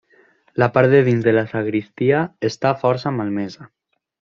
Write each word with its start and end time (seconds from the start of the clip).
La 0.63 0.67
part 0.77 0.93
de 0.93 1.01
dins 1.09 1.21
de 1.27 1.35
la 1.37 1.45
sagristia 1.53 2.25
està 2.53 2.75
força 2.87 3.17
malmesa. 3.23 3.73